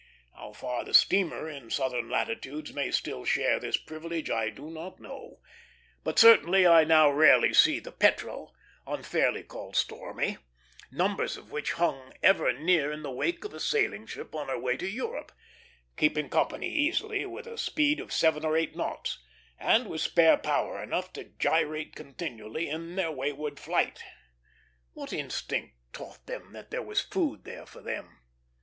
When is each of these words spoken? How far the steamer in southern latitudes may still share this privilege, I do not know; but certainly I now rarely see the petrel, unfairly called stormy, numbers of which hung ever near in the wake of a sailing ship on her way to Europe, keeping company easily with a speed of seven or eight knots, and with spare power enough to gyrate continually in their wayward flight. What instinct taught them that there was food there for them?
How 0.33 0.51
far 0.53 0.83
the 0.83 0.95
steamer 0.95 1.47
in 1.47 1.69
southern 1.69 2.09
latitudes 2.09 2.73
may 2.73 2.89
still 2.89 3.23
share 3.23 3.59
this 3.59 3.77
privilege, 3.77 4.31
I 4.31 4.49
do 4.49 4.71
not 4.71 4.99
know; 4.99 5.41
but 6.03 6.17
certainly 6.17 6.65
I 6.65 6.83
now 6.85 7.11
rarely 7.11 7.53
see 7.53 7.79
the 7.79 7.91
petrel, 7.91 8.55
unfairly 8.87 9.43
called 9.43 9.75
stormy, 9.75 10.39
numbers 10.89 11.37
of 11.37 11.51
which 11.51 11.73
hung 11.73 12.13
ever 12.23 12.51
near 12.51 12.91
in 12.91 13.03
the 13.03 13.11
wake 13.11 13.43
of 13.45 13.53
a 13.53 13.59
sailing 13.59 14.07
ship 14.07 14.33
on 14.33 14.47
her 14.47 14.57
way 14.57 14.75
to 14.77 14.89
Europe, 14.89 15.31
keeping 15.95 16.29
company 16.31 16.67
easily 16.73 17.23
with 17.27 17.45
a 17.45 17.55
speed 17.59 17.99
of 17.99 18.11
seven 18.11 18.43
or 18.43 18.57
eight 18.57 18.75
knots, 18.75 19.19
and 19.59 19.87
with 19.87 20.01
spare 20.01 20.35
power 20.37 20.81
enough 20.81 21.13
to 21.13 21.25
gyrate 21.25 21.95
continually 21.95 22.67
in 22.69 22.95
their 22.95 23.11
wayward 23.11 23.59
flight. 23.59 24.01
What 24.93 25.13
instinct 25.13 25.75
taught 25.93 26.25
them 26.25 26.53
that 26.53 26.71
there 26.71 26.81
was 26.81 27.01
food 27.01 27.43
there 27.43 27.67
for 27.67 27.81
them? 27.81 28.23